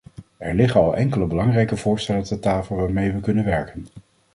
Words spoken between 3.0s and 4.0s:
we kunnen werken.